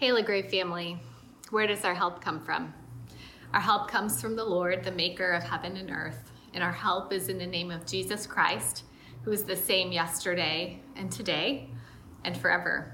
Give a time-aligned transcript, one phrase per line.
[0.00, 0.96] Hey, LaGrave family,
[1.50, 2.72] where does our help come from?
[3.52, 7.12] Our help comes from the Lord, the maker of heaven and earth, and our help
[7.12, 8.84] is in the name of Jesus Christ,
[9.24, 11.68] who is the same yesterday and today
[12.22, 12.92] and forever.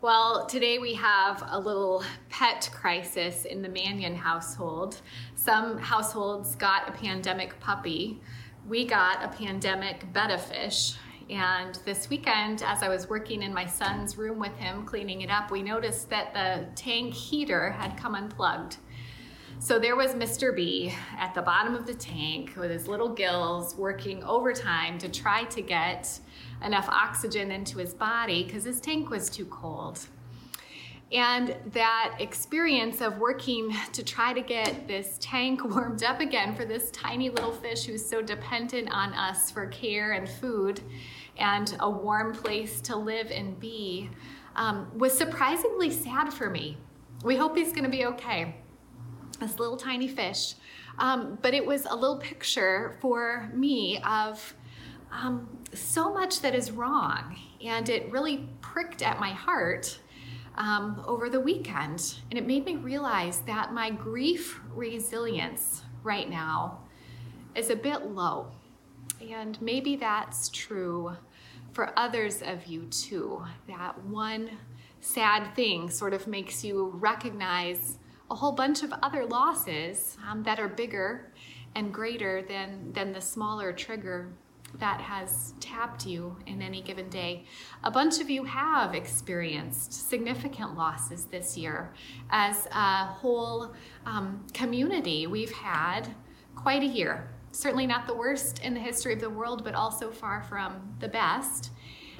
[0.00, 5.00] Well, today we have a little pet crisis in the Mannion household.
[5.34, 8.20] Some households got a pandemic puppy.
[8.68, 10.94] We got a pandemic betta fish,
[11.30, 15.30] and this weekend, as I was working in my son's room with him, cleaning it
[15.30, 18.76] up, we noticed that the tank heater had come unplugged.
[19.58, 20.54] So there was Mr.
[20.54, 25.44] B at the bottom of the tank with his little gills working overtime to try
[25.44, 26.20] to get
[26.62, 30.06] enough oxygen into his body because his tank was too cold.
[31.14, 36.64] And that experience of working to try to get this tank warmed up again for
[36.64, 40.80] this tiny little fish who's so dependent on us for care and food
[41.36, 44.10] and a warm place to live and be
[44.56, 46.76] um, was surprisingly sad for me.
[47.24, 48.56] We hope he's going to be okay.
[49.40, 50.54] This little tiny fish.
[50.98, 54.54] Um, but it was a little picture for me of
[55.12, 57.36] um, so much that is wrong.
[57.64, 59.98] And it really pricked at my heart
[60.56, 62.16] um, over the weekend.
[62.30, 66.80] And it made me realize that my grief resilience right now
[67.54, 68.52] is a bit low.
[69.20, 71.16] And maybe that's true
[71.72, 73.44] for others of you too.
[73.68, 74.50] That one
[75.00, 77.98] sad thing sort of makes you recognize
[78.30, 81.32] a whole bunch of other losses um, that are bigger
[81.74, 84.32] and greater than, than the smaller trigger
[84.78, 87.44] that has tapped you in any given day.
[87.84, 91.94] A bunch of you have experienced significant losses this year.
[92.30, 93.72] As a whole
[94.06, 96.08] um, community, we've had
[96.54, 97.30] quite a year.
[97.52, 101.08] Certainly not the worst in the history of the world, but also far from the
[101.08, 101.70] best.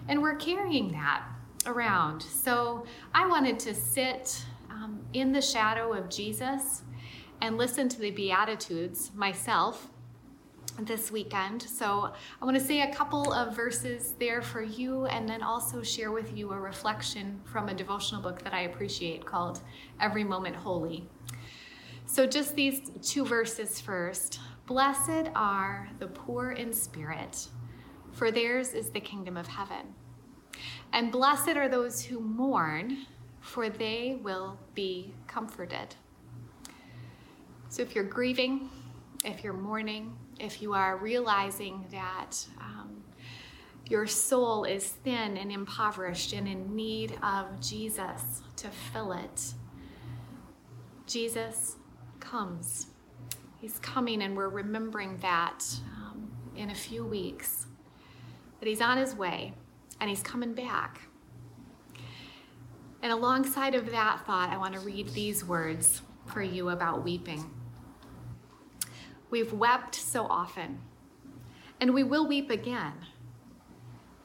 [0.09, 1.25] And we're carrying that
[1.67, 2.23] around.
[2.23, 6.83] So I wanted to sit um, in the shadow of Jesus
[7.41, 9.89] and listen to the Beatitudes myself
[10.81, 11.63] this weekend.
[11.63, 15.83] So I want to say a couple of verses there for you and then also
[15.83, 19.61] share with you a reflection from a devotional book that I appreciate called
[20.01, 21.09] Every Moment Holy.
[22.07, 24.41] So just these two verses first.
[24.67, 27.49] Blessed are the poor in spirit,
[28.13, 29.95] for theirs is the kingdom of heaven.
[30.93, 33.07] And blessed are those who mourn,
[33.41, 35.97] for they will be comforted.
[37.69, 38.71] So if you're grieving,
[39.25, 43.05] if you're mourning, if you are realizing that um,
[43.89, 49.55] your soul is thin and impoverished and in need of Jesus to fill it,
[51.07, 51.77] Jesus
[52.21, 52.87] comes.
[53.61, 55.65] He's coming, and we're remembering that
[55.97, 57.67] um, in a few weeks.
[58.61, 59.53] That He's on His way
[60.01, 61.01] and He's coming back.
[63.03, 67.45] And alongside of that thought, I want to read these words for you about weeping.
[69.35, 70.79] We've wept so often,
[71.81, 72.93] and we will weep again.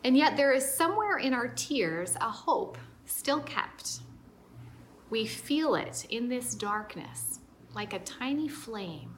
[0.04, 2.78] And yet, there is somewhere in our tears a hope
[3.08, 4.02] still kept.
[5.10, 7.40] We feel it in this darkness
[7.74, 9.16] like a tiny flame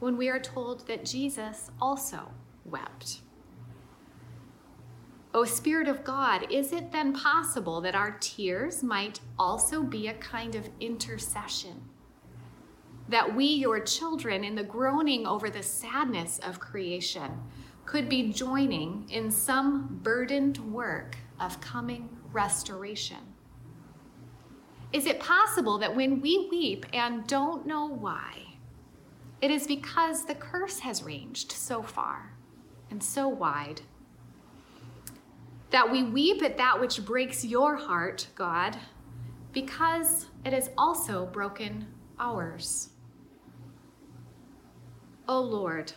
[0.00, 2.32] when we are told that Jesus also
[2.64, 3.20] wept.
[5.34, 10.14] O Spirit of God, is it then possible that our tears might also be a
[10.14, 11.91] kind of intercession?
[13.12, 17.30] That we, your children, in the groaning over the sadness of creation,
[17.84, 23.18] could be joining in some burdened work of coming restoration?
[24.92, 28.34] Is it possible that when we weep and don't know why,
[29.40, 32.34] it is because the curse has ranged so far
[32.90, 33.80] and so wide?
[35.70, 38.78] That we weep at that which breaks your heart, God,
[39.52, 41.86] because it has also broken
[42.18, 42.90] ours.
[45.28, 45.92] O Lord,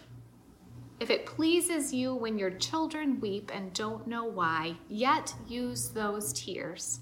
[1.00, 6.32] if it pleases you when your children weep and don't know why, yet use those
[6.32, 7.00] tears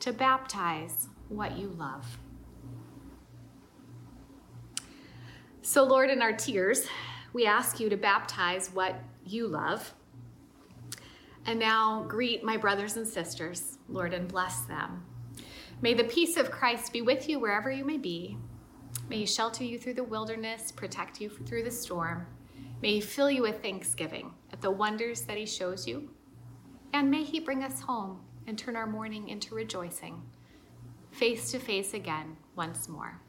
[0.00, 2.18] to baptize what you love.
[5.62, 6.86] So, Lord, in our tears,
[7.32, 9.94] we ask you to baptize what you love.
[11.46, 15.04] And now greet my brothers and sisters, Lord, and bless them.
[15.82, 18.36] May the peace of Christ be with you wherever you may be.
[19.10, 22.28] May he shelter you through the wilderness, protect you through the storm.
[22.80, 26.10] May he fill you with thanksgiving at the wonders that he shows you.
[26.92, 30.22] And may he bring us home and turn our mourning into rejoicing,
[31.10, 33.20] face to face again once more.